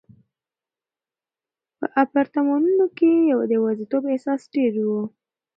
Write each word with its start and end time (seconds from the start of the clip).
په 1.79 1.85
اپارتمانونو 2.03 2.85
کې 2.97 3.11
د 3.49 3.51
یوازیتوب 3.55 4.03
احساس 4.11 4.41
ډېر 4.55 4.73
و. 4.87 4.89